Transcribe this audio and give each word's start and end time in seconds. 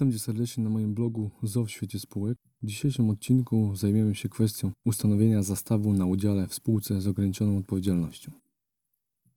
Witam 0.00 0.12
Cię 0.12 0.18
serdecznie 0.18 0.64
na 0.64 0.70
moim 0.70 0.94
blogu 0.94 1.30
ZO 1.42 1.64
w 1.64 1.70
świecie 1.70 1.98
spółek. 1.98 2.38
W 2.62 2.66
dzisiejszym 2.66 3.10
odcinku 3.10 3.76
zajmiemy 3.76 4.14
się 4.14 4.28
kwestią 4.28 4.72
ustanowienia 4.84 5.42
zastawu 5.42 5.92
na 5.92 6.06
udziale 6.06 6.46
w 6.46 6.54
spółce 6.54 7.00
z 7.00 7.06
ograniczoną 7.06 7.58
odpowiedzialnością. 7.58 8.32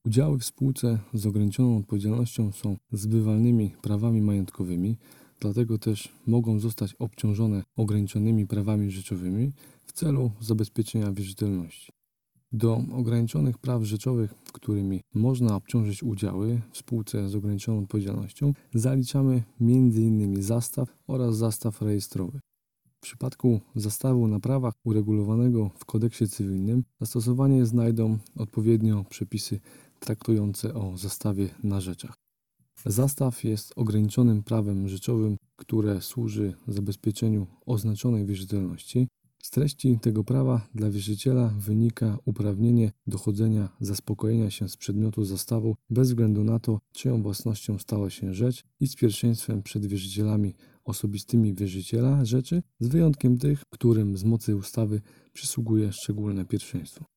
Udziały 0.06 0.40
w 0.40 0.46
spółce 0.46 1.00
z 1.14 1.26
ograniczoną 1.26 1.78
odpowiedzialnością 1.78 2.52
są 2.52 2.78
zbywalnymi 2.92 3.70
prawami 3.82 4.22
majątkowymi, 4.22 4.98
dlatego 5.40 5.78
też 5.78 6.10
mogą 6.28 6.60
zostać 6.60 6.96
obciążone 7.00 7.64
ograniczonymi 7.76 8.48
prawami 8.48 8.92
rzeczowymi 8.92 9.52
w 9.86 9.92
celu 9.92 10.32
zabezpieczenia 10.42 11.12
wierzytelności. 11.12 11.92
Do 12.54 12.82
ograniczonych 12.92 13.58
praw 13.58 13.84
rzeczowych, 13.84 14.34
którymi 14.54 15.02
można 15.14 15.56
obciążyć 15.56 16.04
udziały 16.04 16.62
w 16.72 16.78
spółce 16.78 17.30
z 17.30 17.36
ograniczoną 17.36 17.80
odpowiedzialnością, 17.80 18.54
zaliczamy 18.74 19.44
m.in. 19.62 20.44
zastaw 20.44 20.98
oraz 21.08 21.38
zastaw 21.38 21.82
rejestrowy. 21.82 22.40
W 22.98 23.02
przypadku 23.02 23.60
zastawu 23.76 24.28
na 24.28 24.40
prawach 24.40 24.74
uregulowanego 24.84 25.72
w 25.78 25.86
kodeksie 25.86 26.28
cywilnym 26.28 26.84
zastosowanie 27.00 27.66
znajdą 27.66 28.18
odpowiednio 28.36 29.06
przepisy 29.10 29.60
traktujące 30.00 30.74
o 30.74 30.98
zastawie 30.98 31.50
na 31.64 31.82
rzeczach. 31.82 32.14
Zastaw 32.86 33.44
jest 33.44 33.74
ograniczonym 33.76 34.44
prawem 34.44 34.88
rzeczowym, 34.88 35.38
które 35.56 36.02
służy 36.02 36.54
zabezpieczeniu 36.68 37.48
oznaczonej 37.66 38.26
wierzytelności 38.26 39.08
z 39.44 39.50
treści 39.50 40.00
tego 40.02 40.24
prawa 40.24 40.68
dla 40.76 40.90
wierzyciela 40.90 41.54
wynika 41.58 42.18
uprawnienie 42.26 42.92
dochodzenia 43.08 43.70
zaspokojenia 43.80 44.50
się 44.52 44.70
z 44.70 44.78
przedmiotu 44.78 45.26
zastawu 45.26 45.76
bez 45.90 46.08
względu 46.08 46.44
na 46.44 46.60
to, 46.60 46.80
czyją 46.92 47.24
własnością 47.24 47.80
stała 47.80 48.10
się 48.10 48.34
rzecz 48.34 48.64
i 48.80 48.88
z 48.88 48.96
pierwszeństwem 48.96 49.64
przed 49.64 49.86
wierzycielami 49.86 50.54
osobistymi 50.84 51.54
wierzyciela 51.54 52.26
rzeczy, 52.26 52.64
z 52.80 52.88
wyjątkiem 52.88 53.38
tych, 53.38 53.64
którym 53.70 54.18
z 54.18 54.24
mocy 54.24 54.56
ustawy 54.56 55.02
przysługuje 55.34 55.92
szczególne 55.92 56.46
pierwszeństwo. 56.46 57.13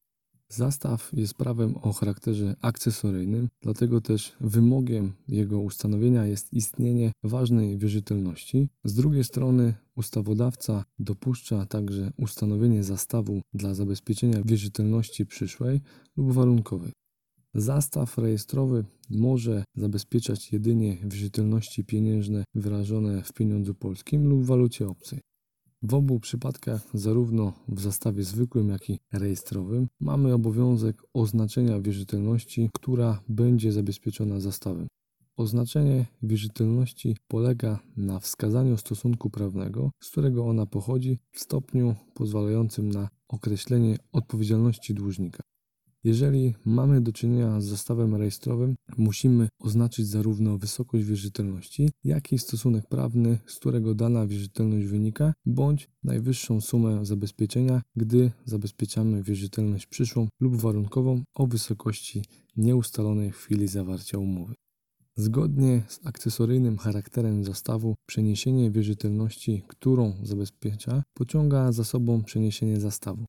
Zastaw 0.48 1.10
jest 1.12 1.34
prawem 1.34 1.76
o 1.82 1.92
charakterze 1.92 2.56
akcesoryjnym, 2.60 3.48
dlatego 3.60 4.00
też 4.00 4.32
wymogiem 4.40 5.12
jego 5.28 5.60
ustanowienia 5.60 6.26
jest 6.26 6.52
istnienie 6.52 7.12
ważnej 7.22 7.78
wierzytelności. 7.78 8.68
Z 8.84 8.94
drugiej 8.94 9.24
strony 9.24 9.74
ustawodawca 9.96 10.84
dopuszcza 10.98 11.66
także 11.66 12.12
ustanowienie 12.16 12.84
zastawu 12.84 13.40
dla 13.54 13.74
zabezpieczenia 13.74 14.42
wierzytelności 14.44 15.26
przyszłej 15.26 15.80
lub 16.16 16.32
warunkowej. 16.32 16.92
Zastaw 17.54 18.18
rejestrowy 18.18 18.84
może 19.10 19.64
zabezpieczać 19.76 20.52
jedynie 20.52 20.96
wierzytelności 21.02 21.84
pieniężne 21.84 22.44
wyrażone 22.54 23.22
w 23.22 23.32
pieniądzu 23.32 23.74
polskim 23.74 24.28
lub 24.28 24.44
walucie 24.44 24.88
obcej. 24.88 25.20
W 25.88 25.94
obu 25.94 26.20
przypadkach, 26.20 26.82
zarówno 26.94 27.52
w 27.68 27.80
zastawie 27.80 28.24
zwykłym, 28.24 28.68
jak 28.68 28.90
i 28.90 28.98
rejestrowym, 29.12 29.88
mamy 30.00 30.34
obowiązek 30.34 31.02
oznaczenia 31.14 31.80
wierzytelności, 31.80 32.70
która 32.72 33.20
będzie 33.28 33.72
zabezpieczona 33.72 34.40
zastawem. 34.40 34.86
Oznaczenie 35.36 36.06
wierzytelności 36.22 37.16
polega 37.28 37.78
na 37.96 38.20
wskazaniu 38.20 38.76
stosunku 38.76 39.30
prawnego, 39.30 39.90
z 40.02 40.10
którego 40.10 40.46
ona 40.46 40.66
pochodzi, 40.66 41.18
w 41.32 41.40
stopniu 41.40 41.94
pozwalającym 42.14 42.88
na 42.88 43.08
określenie 43.28 43.98
odpowiedzialności 44.12 44.94
dłużnika. 44.94 45.42
Jeżeli 46.06 46.54
mamy 46.64 47.00
do 47.00 47.12
czynienia 47.12 47.60
z 47.60 47.64
zestawem 47.64 48.14
rejestrowym, 48.14 48.76
musimy 48.96 49.48
oznaczyć 49.58 50.06
zarówno 50.06 50.58
wysokość 50.58 51.04
wierzytelności, 51.04 51.90
jak 52.04 52.32
i 52.32 52.38
stosunek 52.38 52.88
prawny, 52.88 53.38
z 53.46 53.56
którego 53.56 53.94
dana 53.94 54.26
wierzytelność 54.26 54.86
wynika, 54.86 55.34
bądź 55.46 55.88
najwyższą 56.04 56.60
sumę 56.60 57.04
zabezpieczenia, 57.06 57.82
gdy 57.96 58.30
zabezpieczamy 58.44 59.22
wierzytelność 59.22 59.86
przyszłą 59.86 60.28
lub 60.40 60.56
warunkową 60.56 61.22
o 61.34 61.46
wysokości 61.46 62.22
nieustalonej 62.56 63.32
w 63.32 63.36
chwili 63.36 63.68
zawarcia 63.68 64.18
umowy. 64.18 64.54
Zgodnie 65.16 65.82
z 65.88 66.06
akcesoryjnym 66.06 66.78
charakterem 66.78 67.44
zastawu, 67.44 67.94
przeniesienie 68.06 68.70
wierzytelności, 68.70 69.62
którą 69.68 70.14
zabezpiecza, 70.22 71.02
pociąga 71.14 71.72
za 71.72 71.84
sobą 71.84 72.22
przeniesienie 72.24 72.80
zastawu. 72.80 73.24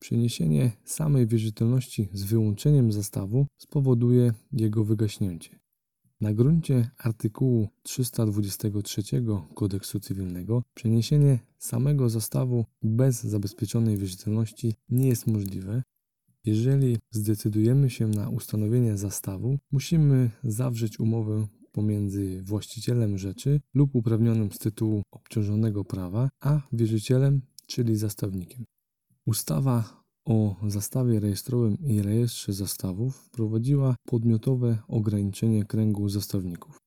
Przeniesienie 0.00 0.72
samej 0.84 1.26
wierzytelności 1.26 2.08
z 2.12 2.22
wyłączeniem 2.22 2.92
zastawu 2.92 3.46
spowoduje 3.58 4.32
jego 4.52 4.84
wygaśnięcie. 4.84 5.58
Na 6.20 6.34
gruncie 6.34 6.90
artykułu 6.98 7.68
323 7.82 9.02
Kodeksu 9.54 10.00
Cywilnego 10.00 10.62
przeniesienie 10.74 11.38
samego 11.58 12.08
zastawu 12.08 12.64
bez 12.82 13.22
zabezpieczonej 13.24 13.96
wierzytelności 13.96 14.74
nie 14.88 15.08
jest 15.08 15.26
możliwe. 15.26 15.82
Jeżeli 16.44 16.98
zdecydujemy 17.10 17.90
się 17.90 18.06
na 18.06 18.28
ustanowienie 18.28 18.96
zastawu, 18.96 19.58
musimy 19.72 20.30
zawrzeć 20.44 21.00
umowę 21.00 21.46
pomiędzy 21.72 22.42
właścicielem 22.42 23.18
rzeczy 23.18 23.60
lub 23.74 23.94
uprawnionym 23.94 24.52
z 24.52 24.58
tytułu 24.58 25.02
obciążonego 25.10 25.84
prawa, 25.84 26.28
a 26.40 26.60
wierzycielem, 26.72 27.40
czyli 27.66 27.96
zastawnikiem. 27.96 28.64
Ustawa 29.26 30.02
o 30.24 30.56
zastawie 30.68 31.20
rejestrowym 31.20 31.78
i 31.78 32.02
rejestrze 32.02 32.52
zastawów 32.52 33.16
wprowadziła 33.16 33.96
podmiotowe 34.06 34.78
ograniczenie 34.88 35.64
kręgu 35.64 36.08
zastawników. 36.08 36.78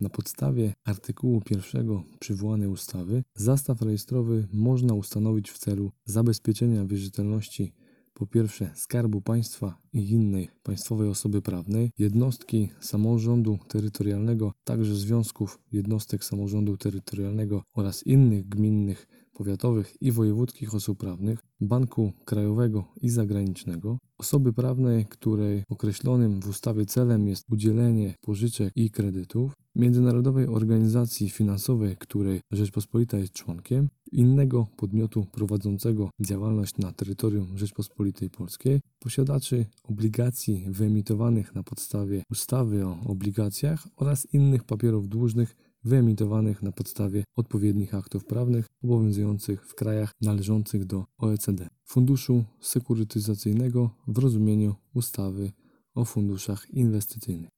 Na 0.00 0.08
podstawie 0.08 0.74
artykułu 0.84 1.42
1 1.50 2.02
przywołanej 2.20 2.68
ustawy 2.68 3.22
zastaw 3.36 3.82
rejestrowy 3.82 4.48
można 4.52 4.94
ustanowić 4.94 5.50
w 5.50 5.58
celu 5.58 5.92
zabezpieczenia 6.04 6.84
wierzytelności 6.84 7.72
po 8.14 8.26
pierwsze 8.26 8.70
Skarbu 8.74 9.20
Państwa 9.20 9.78
i 9.92 10.10
innej 10.10 10.50
państwowej 10.62 11.08
osoby 11.08 11.42
prawnej, 11.42 11.90
jednostki 11.98 12.68
samorządu 12.80 13.58
terytorialnego, 13.68 14.52
także 14.64 14.94
związków 14.94 15.58
jednostek 15.72 16.24
samorządu 16.24 16.76
terytorialnego 16.76 17.62
oraz 17.74 18.06
innych 18.06 18.48
gminnych 18.48 19.06
powiatowych 19.42 20.02
i 20.02 20.12
wojewódzkich 20.12 20.74
osób 20.74 20.98
prawnych, 20.98 21.38
Banku 21.60 22.12
Krajowego 22.24 22.84
i 23.00 23.08
Zagranicznego, 23.08 23.98
osoby 24.18 24.52
prawnej, 24.52 25.06
której 25.06 25.64
określonym 25.68 26.40
w 26.40 26.48
ustawie 26.48 26.86
celem 26.86 27.28
jest 27.28 27.44
udzielenie 27.50 28.14
pożyczek 28.20 28.72
i 28.76 28.90
kredytów, 28.90 29.52
międzynarodowej 29.76 30.46
organizacji 30.46 31.30
finansowej, 31.30 31.96
której 31.96 32.40
Rzeczpospolita 32.50 33.18
jest 33.18 33.32
członkiem, 33.32 33.88
innego 34.12 34.66
podmiotu 34.76 35.26
prowadzącego 35.32 36.10
działalność 36.20 36.76
na 36.78 36.92
terytorium 36.92 37.58
Rzeczpospolitej 37.58 38.30
Polskiej, 38.30 38.80
posiadaczy 38.98 39.66
obligacji 39.84 40.64
wyemitowanych 40.68 41.54
na 41.54 41.62
podstawie 41.62 42.22
ustawy 42.30 42.86
o 42.86 42.98
obligacjach 43.06 43.88
oraz 43.96 44.34
innych 44.34 44.64
papierów 44.64 45.08
dłużnych 45.08 45.56
wyemitowanych 45.84 46.62
na 46.62 46.72
podstawie 46.72 47.24
odpowiednich 47.36 47.94
aktów 47.94 48.24
prawnych 48.24 48.66
obowiązujących 48.84 49.66
w 49.66 49.74
krajach 49.74 50.12
należących 50.20 50.84
do 50.84 51.04
OECD, 51.18 51.68
Funduszu 51.84 52.44
Sekurytyzacyjnego 52.60 53.90
w 54.06 54.18
rozumieniu 54.18 54.74
ustawy 54.94 55.52
o 55.94 56.04
funduszach 56.04 56.70
inwestycyjnych. 56.70 57.50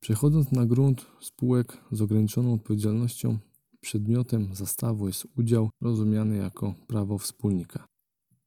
Przechodząc 0.00 0.52
na 0.52 0.66
grunt 0.66 1.06
spółek 1.20 1.78
z 1.92 2.02
ograniczoną 2.02 2.54
odpowiedzialnością, 2.54 3.38
przedmiotem 3.80 4.54
zastawu 4.54 5.06
jest 5.06 5.26
udział 5.36 5.70
rozumiany 5.80 6.36
jako 6.36 6.74
prawo 6.86 7.18
wspólnika. 7.18 7.86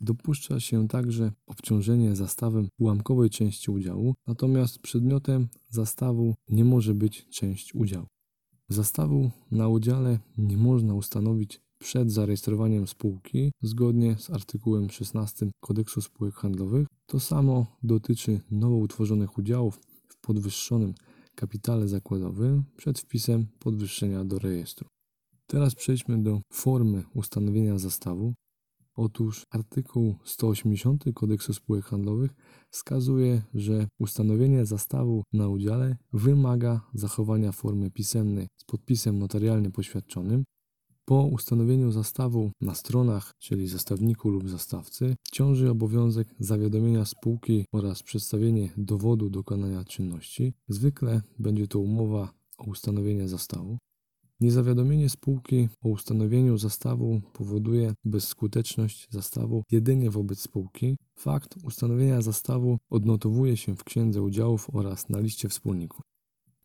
Dopuszcza 0.02 0.60
się 0.60 0.88
także 0.88 1.32
obciążenie 1.48 2.16
zastawem 2.16 2.68
ułamkowej 2.80 3.30
części 3.30 3.72
udziału, 3.72 4.16
natomiast 4.28 4.80
przedmiotem 4.80 5.48
zastawu 5.70 6.36
nie 6.50 6.66
może 6.66 6.94
być 6.94 7.28
część 7.30 7.76
udziału. 7.76 8.08
Zastawu 8.70 9.32
na 9.52 9.68
udziale 9.68 10.20
nie 10.38 10.58
można 10.58 10.94
ustanowić 10.94 11.62
przed 11.80 12.12
zarejestrowaniem 12.12 12.88
spółki 12.88 13.52
zgodnie 13.62 14.16
z 14.20 14.30
artykułem 14.30 14.90
16 14.90 15.50
Kodeksu 15.60 16.02
Spółek 16.02 16.36
Handlowych. 16.36 16.88
To 17.06 17.20
samo 17.20 17.66
dotyczy 17.84 18.40
nowo 18.52 18.76
utworzonych 18.76 19.38
udziałów 19.38 19.80
w 20.08 20.18
podwyższonym 20.22 20.94
kapitale 21.36 21.88
zakładowym 21.88 22.64
przed 22.78 23.00
wpisem 23.00 23.48
podwyższenia 23.60 24.26
do 24.26 24.40
rejestru. 24.40 24.88
Teraz 25.48 25.76
przejdźmy 25.76 26.24
do 26.24 26.42
formy 26.54 27.04
ustanowienia 27.14 27.80
zastawu. 27.80 28.34
Otóż 28.98 29.46
artykuł 29.50 30.16
180 30.24 31.04
Kodeksu 31.16 31.54
Spółek 31.54 31.86
Handlowych 31.86 32.32
wskazuje, 32.70 33.42
że 33.54 33.88
ustanowienie 34.00 34.66
zastawu 34.66 35.24
na 35.34 35.48
udziale 35.50 35.98
wymaga 36.14 36.82
zachowania 36.94 37.52
formy 37.52 37.92
pisemnej 37.92 38.48
z 38.58 38.64
podpisem 38.66 39.20
notarialnie 39.20 39.72
poświadczonym. 39.72 40.44
Po 41.06 41.24
ustanowieniu 41.24 41.92
zastawu 41.92 42.52
na 42.62 42.76
stronach, 42.76 43.34
czyli 43.40 43.68
zastawniku 43.68 44.30
lub 44.30 44.50
zastawcy, 44.50 45.16
ciąży 45.32 45.70
obowiązek 45.70 46.28
zawiadomienia 46.40 47.06
spółki 47.06 47.66
oraz 47.74 48.04
przedstawienie 48.04 48.70
dowodu 48.78 49.30
dokonania 49.30 49.84
czynności. 49.84 50.54
Zwykle 50.68 51.22
będzie 51.40 51.68
to 51.68 51.80
umowa 51.80 52.34
o 52.58 52.64
ustanowienie 52.64 53.28
zastawu. 53.28 53.78
Niezawiadomienie 54.40 55.10
spółki 55.10 55.70
o 55.84 55.90
ustanowieniu 55.90 56.58
zastawu 56.58 57.22
powoduje 57.34 57.94
bezskuteczność 58.06 59.08
zastawu 59.12 59.64
jedynie 59.72 60.10
wobec 60.12 60.40
spółki. 60.40 60.98
Fakt 61.20 61.56
ustanowienia 61.64 62.22
zastawu 62.22 62.78
odnotowuje 62.90 63.58
się 63.58 63.76
w 63.76 63.84
księdze 63.84 64.22
udziałów 64.22 64.68
oraz 64.74 65.10
na 65.10 65.20
liście 65.20 65.50
wspólników. 65.50 66.02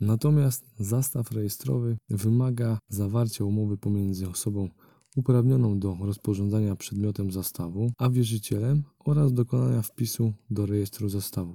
Natomiast 0.00 0.64
zastaw 0.78 1.32
rejestrowy 1.32 1.96
wymaga 2.10 2.78
zawarcia 2.88 3.44
umowy 3.44 3.78
pomiędzy 3.78 4.28
osobą 4.28 4.68
uprawnioną 5.16 5.78
do 5.78 5.96
rozporządzania 6.00 6.76
przedmiotem 6.76 7.30
zastawu, 7.32 7.92
a 7.98 8.10
wierzycielem 8.10 8.82
oraz 8.98 9.32
dokonania 9.32 9.82
wpisu 9.82 10.32
do 10.50 10.66
rejestru 10.66 11.08
zastawu. 11.08 11.54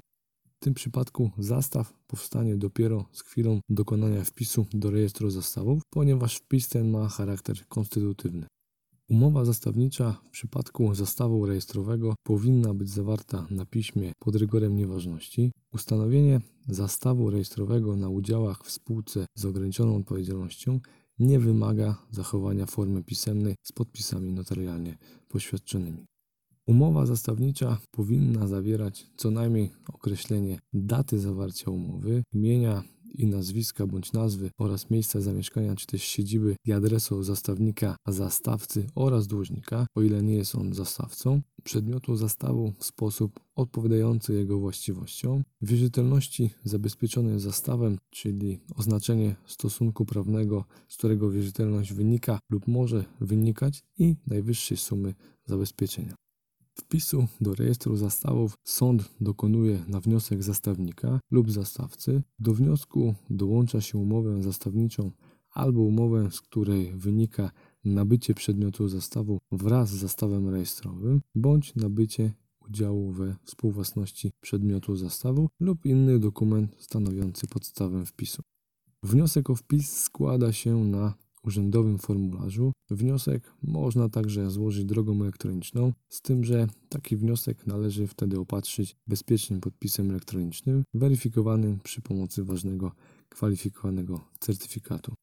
W 0.57 0.63
tym 0.63 0.73
przypadku 0.73 1.31
zastaw 1.37 1.93
powstanie 2.07 2.55
dopiero 2.55 3.05
z 3.11 3.21
chwilą 3.21 3.59
dokonania 3.69 4.23
wpisu 4.23 4.65
do 4.73 4.91
rejestru 4.91 5.29
zastawów, 5.29 5.81
ponieważ 5.89 6.35
wpis 6.35 6.69
ten 6.69 6.89
ma 6.89 7.07
charakter 7.09 7.67
konstytutywny. 7.67 8.47
Umowa 9.09 9.45
zastawnicza 9.45 10.21
w 10.23 10.29
przypadku 10.29 10.95
zastawu 10.95 11.45
rejestrowego 11.45 12.15
powinna 12.23 12.73
być 12.73 12.89
zawarta 12.89 13.47
na 13.49 13.65
piśmie 13.65 14.11
pod 14.19 14.35
rygorem 14.35 14.75
nieważności. 14.75 15.51
Ustanowienie 15.73 16.41
zastawu 16.67 17.29
rejestrowego 17.29 17.95
na 17.95 18.09
udziałach 18.09 18.63
w 18.63 18.71
spółce 18.71 19.25
z 19.35 19.45
ograniczoną 19.45 19.95
odpowiedzialnością 19.95 20.79
nie 21.19 21.39
wymaga 21.39 21.97
zachowania 22.11 22.65
formy 22.65 23.03
pisemnej 23.03 23.55
z 23.63 23.71
podpisami 23.71 24.33
notarialnie 24.33 24.97
poświadczonymi. 25.27 26.05
Umowa 26.67 27.05
zastawnicza 27.05 27.77
powinna 27.91 28.47
zawierać 28.47 29.07
co 29.17 29.31
najmniej 29.31 29.71
określenie 29.93 30.59
daty 30.73 31.19
zawarcia 31.19 31.71
umowy, 31.71 32.23
imienia 32.33 32.83
i 33.17 33.27
nazwiska 33.27 33.87
bądź 33.87 34.13
nazwy 34.13 34.51
oraz 34.57 34.89
miejsca 34.89 35.21
zamieszkania 35.21 35.75
czy 35.75 35.87
też 35.87 36.03
siedziby 36.03 36.55
i 36.65 36.71
adresu 36.71 37.23
zastawnika, 37.23 37.95
zastawcy 38.07 38.87
oraz 38.95 39.27
dłużnika, 39.27 39.87
o 39.95 40.01
ile 40.01 40.23
nie 40.23 40.35
jest 40.35 40.55
on 40.55 40.73
zastawcą, 40.73 41.41
przedmiotu 41.63 42.15
zastawu 42.15 42.73
w 42.79 42.85
sposób 42.85 43.39
odpowiadający 43.55 44.33
jego 44.33 44.59
właściwościom, 44.59 45.43
wierzytelności 45.61 46.49
zabezpieczonej 46.63 47.39
zastawem, 47.39 47.97
czyli 48.09 48.59
oznaczenie 48.75 49.35
stosunku 49.45 50.05
prawnego, 50.05 50.65
z 50.87 50.97
którego 50.97 51.31
wierzytelność 51.31 51.93
wynika 51.93 52.39
lub 52.49 52.67
może 52.67 53.05
wynikać 53.21 53.83
i 53.97 54.15
najwyższej 54.27 54.77
sumy 54.77 55.13
zabezpieczenia. 55.45 56.26
Wpisu 56.81 57.27
do 57.41 57.55
rejestru 57.55 57.95
zastawów 57.95 58.57
sąd 58.63 59.11
dokonuje 59.21 59.83
na 59.87 59.99
wniosek 59.99 60.43
zastawnika 60.43 61.19
lub 61.31 61.51
zastawcy. 61.51 62.23
Do 62.39 62.53
wniosku 62.53 63.15
dołącza 63.29 63.81
się 63.81 63.97
umowę 63.97 64.43
zastawniczą 64.43 65.11
albo 65.51 65.81
umowę, 65.81 66.31
z 66.31 66.41
której 66.41 66.91
wynika 66.95 67.51
nabycie 67.85 68.33
przedmiotu 68.33 68.87
zastawu 68.87 69.39
wraz 69.51 69.89
z 69.89 69.95
zastawem 69.95 70.49
rejestrowym, 70.49 71.21
bądź 71.35 71.75
nabycie 71.75 72.33
udziału 72.69 73.11
we 73.11 73.35
współwłasności 73.43 74.31
przedmiotu 74.41 74.95
zastawu 74.95 75.49
lub 75.59 75.85
inny 75.85 76.19
dokument 76.19 76.75
stanowiący 76.79 77.47
podstawę 77.47 78.05
wpisu. 78.05 78.41
Wniosek 79.03 79.49
o 79.49 79.55
wpis 79.55 79.97
składa 79.97 80.53
się 80.53 80.83
na 80.83 81.13
urzędowym 81.47 81.97
formularzu. 81.97 82.71
Wniosek 82.89 83.53
można 83.63 84.09
także 84.09 84.51
złożyć 84.51 84.85
drogą 84.85 85.21
elektroniczną, 85.21 85.93
z 86.09 86.21
tym, 86.21 86.43
że 86.43 86.67
taki 86.89 87.15
wniosek 87.17 87.67
należy 87.67 88.07
wtedy 88.07 88.39
opatrzyć 88.39 88.95
bezpiecznym 89.07 89.61
podpisem 89.61 90.09
elektronicznym, 90.09 90.83
weryfikowanym 90.93 91.79
przy 91.83 92.01
pomocy 92.01 92.43
ważnego 92.43 92.91
kwalifikowanego 93.29 94.21
certyfikatu. 94.39 95.13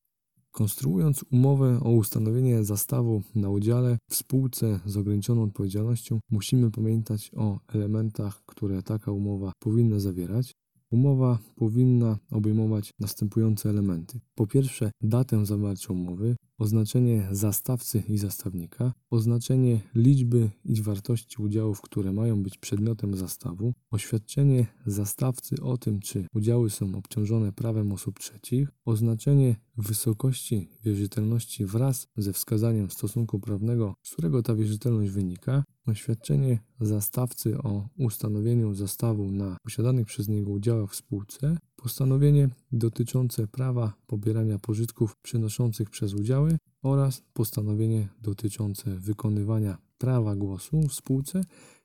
Konstruując 0.51 1.25
umowę 1.31 1.81
o 1.83 1.91
ustanowienie 1.91 2.65
zastawu 2.65 3.23
na 3.35 3.51
udziale 3.51 3.99
w 4.11 4.15
spółce 4.15 4.81
z 4.87 4.97
ograniczoną 4.97 5.43
odpowiedzialnością, 5.43 6.21
musimy 6.31 6.71
pamiętać 6.71 7.31
o 7.37 7.59
elementach, 7.69 8.43
które 8.47 8.83
taka 8.83 9.13
umowa 9.13 9.53
powinna 9.59 9.99
zawierać. 9.99 10.55
Umowa 10.95 11.39
powinna 11.57 12.19
obejmować 12.31 12.91
następujące 13.01 13.71
elementy. 13.71 14.21
Po 14.35 14.47
pierwsze, 14.47 14.91
datę 15.01 15.47
zawarcia 15.47 15.93
umowy, 15.93 16.37
oznaczenie 16.59 17.29
zastawcy 17.31 18.03
i 18.09 18.19
zastawnika, 18.19 18.93
oznaczenie 19.11 19.81
liczby 19.95 20.51
i 20.65 20.83
wartości 20.83 21.43
udziałów, 21.43 21.81
które 21.81 22.13
mają 22.13 22.43
być 22.43 22.59
przedmiotem 22.59 23.17
zastawu, 23.17 23.75
oświadczenie 23.91 24.67
zastawcy 24.87 25.57
o 25.63 25.79
tym, 25.79 26.01
czy 26.01 26.27
udziały 26.35 26.71
są 26.71 26.95
obciążone 26.95 27.53
prawem 27.53 27.93
osób 27.93 28.19
trzecich, 28.19 28.69
oznaczenie 28.85 29.57
wysokości 29.77 30.69
wierzytelności 30.85 31.67
wraz 31.67 32.07
ze 32.17 32.33
wskazaniem 32.33 32.91
stosunku 32.91 33.41
prawnego, 33.41 33.95
z 34.03 34.13
którego 34.13 34.43
ta 34.43 34.55
wierzytelność 34.55 35.11
wynika, 35.11 35.65
oświadczenie 35.87 36.59
zastawcy 36.81 37.59
o 37.59 37.89
ustanowieniu 37.99 38.75
zastawu 38.75 39.31
na 39.31 39.57
posiadanych 39.63 40.07
przez 40.07 40.29
niego 40.29 40.51
udziałach 40.51 40.91
w 40.91 40.97
spółce, 40.97 41.59
postanowienie 41.77 42.49
dotyczące 42.73 43.47
prawa 43.47 43.93
pobierania 44.07 44.59
pożytków 44.59 45.17
przynoszących 45.17 45.91
przez 45.91 46.15
udziały 46.15 46.54
oraz 46.85 47.23
postanowienie 47.33 48.09
dotyczące 48.23 48.91
wykonywania 48.91 49.79
prawa 49.99 50.37
głosu 50.37 50.81
w 50.89 50.95
spółce, 50.95 51.41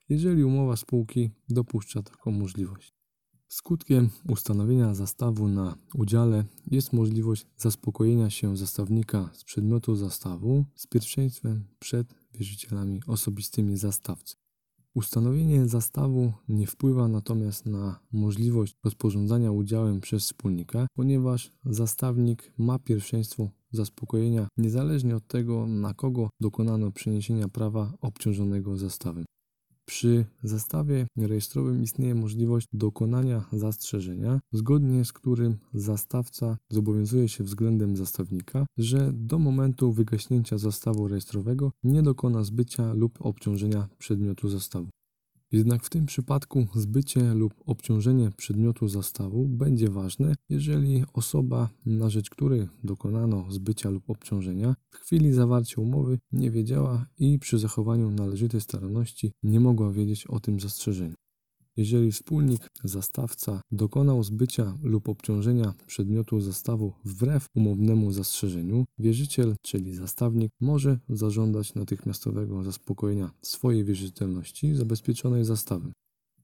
jeżeli 0.08 0.44
umowa 0.44 0.76
spółki 0.76 1.30
dopuszcza 1.48 2.02
taką 2.02 2.30
możliwość. 2.30 2.94
Skutkiem 3.48 4.10
ustanowienia 4.28 4.94
zastawu 4.94 5.48
na 5.48 5.76
udziale 5.94 6.44
jest 6.66 6.92
możliwość 6.92 7.46
zaspokojenia 7.56 8.30
się 8.30 8.56
zastawnika 8.56 9.30
z 9.32 9.44
przedmiotu 9.44 9.96
zastawu 9.96 10.64
z 10.74 10.86
pierwszeństwem 10.86 11.64
przed 11.78 12.14
wierzycielami 12.34 13.00
osobistymi 13.06 13.76
zastawcy. 13.76 14.36
Ustanowienie 14.94 15.68
zastawu 15.68 16.32
nie 16.48 16.66
wpływa 16.66 17.08
natomiast 17.08 17.66
na 17.66 18.00
możliwość 18.12 18.76
rozporządzania 18.84 19.52
udziałem 19.52 20.00
przez 20.00 20.22
wspólnika, 20.22 20.86
ponieważ 20.94 21.52
zastawnik 21.64 22.52
ma 22.58 22.78
pierwszeństwo 22.78 23.50
zaspokojenia 23.72 24.48
niezależnie 24.56 25.16
od 25.16 25.26
tego, 25.26 25.66
na 25.66 25.94
kogo 25.94 26.30
dokonano 26.40 26.92
przeniesienia 26.92 27.48
prawa 27.48 27.92
obciążonego 28.00 28.76
zastawem. 28.76 29.24
Przy 29.90 30.24
zestawie 30.42 31.06
rejestrowym 31.16 31.82
istnieje 31.82 32.14
możliwość 32.14 32.66
dokonania 32.72 33.44
zastrzeżenia, 33.52 34.40
zgodnie 34.52 35.04
z 35.04 35.12
którym 35.12 35.58
zastawca 35.74 36.56
zobowiązuje 36.68 37.28
się 37.28 37.44
względem 37.44 37.96
zastawnika, 37.96 38.66
że 38.78 39.12
do 39.12 39.38
momentu 39.38 39.92
wygaśnięcia 39.92 40.58
zastawu 40.58 41.08
rejestrowego 41.08 41.72
nie 41.84 42.02
dokona 42.02 42.44
zbycia 42.44 42.92
lub 42.92 43.18
obciążenia 43.20 43.88
przedmiotu 43.98 44.48
zastawu. 44.48 44.88
Jednak 45.52 45.84
w 45.84 45.90
tym 45.90 46.06
przypadku 46.06 46.66
zbycie 46.74 47.34
lub 47.34 47.54
obciążenie 47.66 48.30
przedmiotu 48.36 48.88
zastawu 48.88 49.48
będzie 49.48 49.88
ważne, 49.88 50.34
jeżeli 50.48 51.04
osoba, 51.12 51.68
na 51.86 52.10
rzecz 52.10 52.30
której 52.30 52.68
dokonano 52.84 53.46
zbycia 53.50 53.90
lub 53.90 54.10
obciążenia, 54.10 54.74
w 54.90 54.96
chwili 54.96 55.32
zawarcia 55.32 55.80
umowy 55.80 56.18
nie 56.32 56.50
wiedziała 56.50 57.06
i 57.18 57.38
przy 57.38 57.58
zachowaniu 57.58 58.10
należytej 58.10 58.60
staranności 58.60 59.32
nie 59.42 59.60
mogła 59.60 59.92
wiedzieć 59.92 60.26
o 60.26 60.40
tym 60.40 60.60
zastrzeżeniu. 60.60 61.14
Jeżeli 61.80 62.12
wspólnik, 62.12 62.68
zastawca 62.84 63.60
dokonał 63.72 64.22
zbycia 64.22 64.78
lub 64.82 65.08
obciążenia 65.08 65.74
przedmiotu 65.86 66.40
zastawu 66.40 66.92
wbrew 67.04 67.46
umownemu 67.54 68.12
zastrzeżeniu, 68.12 68.84
wierzyciel, 68.98 69.54
czyli 69.62 69.94
zastawnik, 69.94 70.52
może 70.60 70.98
zażądać 71.08 71.74
natychmiastowego 71.74 72.62
zaspokojenia 72.62 73.30
swojej 73.42 73.84
wierzytelności 73.84 74.74
zabezpieczonej 74.74 75.44
zastawem. 75.44 75.92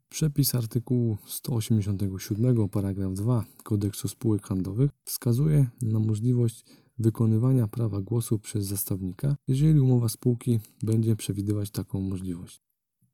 Przepis 0.08 0.54
artykułu 0.54 1.16
187 1.26 2.68
paragraf 2.68 3.14
2 3.14 3.44
Kodeksu 3.62 4.08
spółek 4.08 4.46
handlowych 4.46 4.90
wskazuje 5.04 5.66
na 5.82 5.98
możliwość 5.98 6.64
wykonywania 6.98 7.68
prawa 7.68 8.00
głosu 8.00 8.38
przez 8.38 8.64
zastawnika, 8.64 9.36
jeżeli 9.48 9.80
umowa 9.80 10.08
spółki 10.08 10.60
będzie 10.82 11.16
przewidywać 11.16 11.70
taką 11.70 12.00
możliwość. 12.00 12.65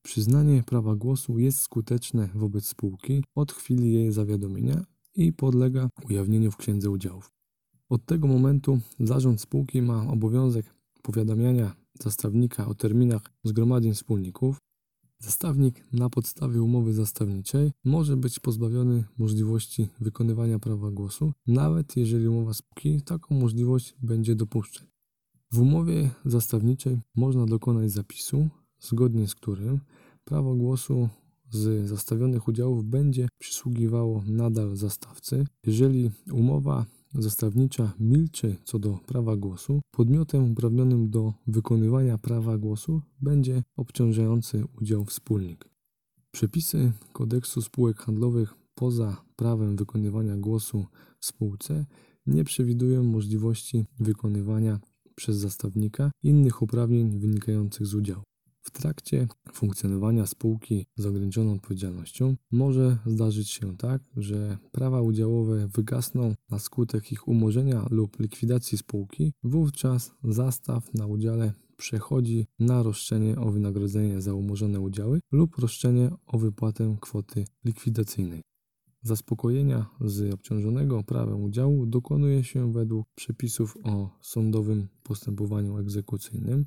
Przyznanie 0.02 0.62
prawa 0.62 0.96
głosu 0.96 1.38
jest 1.38 1.58
skuteczne 1.58 2.28
wobec 2.34 2.66
spółki 2.66 3.24
od 3.34 3.52
chwili 3.52 3.92
jej 3.92 4.12
zawiadomienia 4.12 4.84
i 5.14 5.32
podlega 5.32 5.88
ujawnieniu 6.08 6.50
w 6.50 6.56
księdze 6.56 6.90
udziałów. 6.90 7.30
Od 7.88 8.06
tego 8.06 8.26
momentu 8.26 8.80
zarząd 9.00 9.40
spółki 9.40 9.82
ma 9.82 10.06
obowiązek 10.08 10.74
powiadamiania 11.02 11.74
zastawnika 12.00 12.66
o 12.66 12.74
terminach 12.74 13.22
zgromadzeń 13.44 13.94
wspólników. 13.94 14.56
Zastawnik 15.18 15.92
na 15.92 16.10
podstawie 16.10 16.62
umowy 16.62 16.94
zastawniczej 16.94 17.72
może 17.84 18.16
być 18.16 18.40
pozbawiony 18.40 19.04
możliwości 19.18 19.88
wykonywania 20.00 20.58
prawa 20.58 20.90
głosu, 20.90 21.32
nawet 21.46 21.96
jeżeli 21.96 22.28
umowa 22.28 22.54
spółki 22.54 23.02
taką 23.02 23.34
możliwość 23.34 23.94
będzie 24.02 24.34
dopuszczać. 24.34 24.86
W 25.52 25.58
umowie 25.58 26.10
zastawniczej 26.24 27.00
można 27.16 27.46
dokonać 27.46 27.90
zapisu, 27.90 28.48
zgodnie 28.82 29.28
z 29.28 29.34
którym 29.34 29.80
prawo 30.24 30.54
głosu 30.54 31.08
z 31.50 31.88
zastawionych 31.88 32.48
udziałów 32.48 32.84
będzie 32.84 33.28
przysługiwało 33.38 34.22
nadal 34.26 34.76
zastawcy, 34.76 35.44
jeżeli 35.66 36.10
umowa 36.32 36.86
zastawnicza 37.14 37.92
milczy 38.00 38.56
co 38.64 38.78
do 38.78 38.98
prawa 39.06 39.36
głosu, 39.36 39.80
podmiotem 39.90 40.52
uprawnionym 40.52 41.10
do 41.10 41.32
wykonywania 41.46 42.18
prawa 42.18 42.58
głosu 42.58 43.02
będzie 43.20 43.62
obciążający 43.76 44.64
udział 44.80 45.04
wspólnik. 45.04 45.68
Przepisy 46.30 46.92
kodeksu 47.12 47.62
spółek 47.62 47.96
handlowych 47.96 48.54
poza 48.74 49.24
prawem 49.36 49.76
wykonywania 49.76 50.36
głosu 50.36 50.86
w 51.20 51.26
spółce 51.26 51.86
nie 52.26 52.44
przewidują 52.44 53.02
możliwości 53.04 53.84
wykonywania 54.00 54.80
przez 55.14 55.36
zastawnika 55.36 56.10
innych 56.22 56.62
uprawnień 56.62 57.18
wynikających 57.18 57.86
z 57.86 57.94
udziału. 57.94 58.22
W 58.62 58.70
trakcie 58.70 59.28
funkcjonowania 59.52 60.26
spółki 60.26 60.86
z 60.96 61.06
ograniczoną 61.06 61.52
odpowiedzialnością 61.52 62.36
może 62.50 62.98
zdarzyć 63.06 63.50
się 63.50 63.76
tak, 63.76 64.02
że 64.16 64.58
prawa 64.72 65.02
udziałowe 65.02 65.68
wygasną 65.68 66.34
na 66.50 66.58
skutek 66.58 67.12
ich 67.12 67.28
umorzenia 67.28 67.86
lub 67.90 68.20
likwidacji 68.20 68.78
spółki. 68.78 69.32
Wówczas 69.42 70.12
zastaw 70.24 70.94
na 70.94 71.06
udziale 71.06 71.52
przechodzi 71.76 72.46
na 72.58 72.82
roszczenie 72.82 73.38
o 73.38 73.50
wynagrodzenie 73.50 74.20
za 74.20 74.34
umorzone 74.34 74.80
udziały 74.80 75.20
lub 75.32 75.58
roszczenie 75.58 76.10
o 76.26 76.38
wypłatę 76.38 76.96
kwoty 77.00 77.44
likwidacyjnej. 77.64 78.42
Zaspokojenia 79.02 79.86
z 80.00 80.34
obciążonego 80.34 81.02
prawem 81.04 81.42
udziału 81.42 81.86
dokonuje 81.86 82.44
się 82.44 82.72
według 82.72 83.06
przepisów 83.14 83.76
o 83.84 84.18
sądowym 84.20 84.88
postępowaniu 85.02 85.78
egzekucyjnym. 85.78 86.64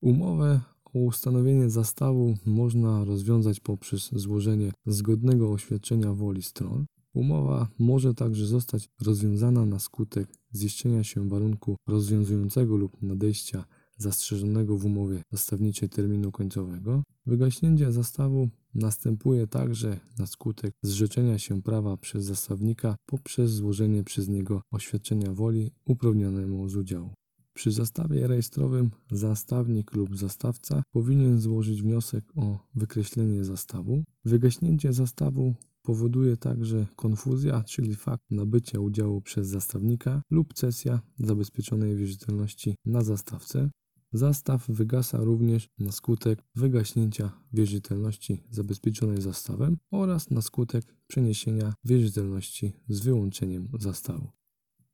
Umowę 0.00 0.60
ustanowienie 1.04 1.70
zastawu 1.70 2.34
można 2.46 3.04
rozwiązać 3.04 3.60
poprzez 3.60 4.10
złożenie 4.12 4.72
zgodnego 4.86 5.52
oświadczenia 5.52 6.12
woli 6.12 6.42
stron. 6.42 6.86
Umowa 7.14 7.68
może 7.78 8.14
także 8.14 8.46
zostać 8.46 8.88
rozwiązana 9.02 9.66
na 9.66 9.78
skutek 9.78 10.28
ziszczenia 10.54 11.04
się 11.04 11.28
warunku 11.28 11.76
rozwiązującego 11.86 12.76
lub 12.76 13.02
nadejścia 13.02 13.64
zastrzeżonego 13.98 14.78
w 14.78 14.84
umowie 14.84 15.22
zastawniczej 15.32 15.88
terminu 15.88 16.32
końcowego. 16.32 17.02
Wygaśnięcie 17.26 17.92
zastawu 17.92 18.48
następuje 18.74 19.46
także 19.46 20.00
na 20.18 20.26
skutek 20.26 20.72
zrzeczenia 20.82 21.38
się 21.38 21.62
prawa 21.62 21.96
przez 21.96 22.24
zastawnika 22.24 22.96
poprzez 23.06 23.50
złożenie 23.50 24.04
przez 24.04 24.28
niego 24.28 24.62
oświadczenia 24.72 25.32
woli 25.32 25.70
uprawnionemu 25.84 26.68
z 26.68 26.76
udziału. 26.76 27.10
Przy 27.56 27.72
zastawie 27.72 28.26
rejestrowym 28.26 28.90
zastawnik 29.10 29.94
lub 29.94 30.16
zastawca 30.16 30.82
powinien 30.90 31.40
złożyć 31.40 31.82
wniosek 31.82 32.24
o 32.36 32.58
wykreślenie 32.74 33.44
zastawu. 33.44 34.04
Wygaśnięcie 34.24 34.92
zastawu 34.92 35.54
powoduje 35.82 36.36
także 36.36 36.86
konfuzja, 36.96 37.62
czyli 37.62 37.94
fakt 37.94 38.22
nabycia 38.30 38.80
udziału 38.80 39.20
przez 39.20 39.48
zastawnika 39.48 40.22
lub 40.30 40.54
cesja 40.54 41.00
zabezpieczonej 41.18 41.96
wierzytelności 41.96 42.76
na 42.84 43.02
zastawcę. 43.02 43.70
Zastaw 44.12 44.66
wygasa 44.68 45.18
również 45.18 45.68
na 45.78 45.92
skutek 45.92 46.42
wygaśnięcia 46.54 47.32
wierzytelności 47.52 48.42
zabezpieczonej 48.50 49.20
zastawem 49.22 49.76
oraz 49.90 50.30
na 50.30 50.42
skutek 50.42 50.84
przeniesienia 51.06 51.74
wierzytelności 51.84 52.72
z 52.88 53.00
wyłączeniem 53.00 53.68
zastawu. 53.78 54.28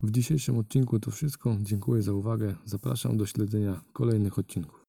W 0.02 0.10
dzisiejszym 0.10 0.58
odcinku 0.58 1.00
to 1.00 1.10
wszystko. 1.10 1.56
Dziękuję 1.60 2.02
za 2.02 2.12
uwagę. 2.12 2.54
Zapraszam 2.64 3.16
do 3.16 3.26
śledzenia 3.26 3.80
kolejnych 3.92 4.38
odcinków. 4.38 4.86